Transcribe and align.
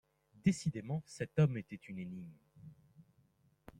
Décidément 0.43 1.03
cet 1.05 1.37
homme 1.37 1.57
était 1.57 1.75
une 1.75 1.99
énigme. 1.99 2.33